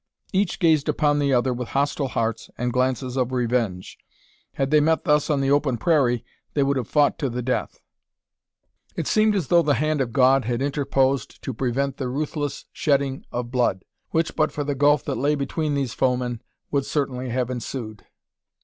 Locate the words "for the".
14.51-14.73